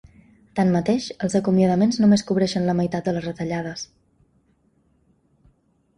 [0.59, 3.87] Tanmateix, els acomiadaments només cobreixen la meitat de les retallades.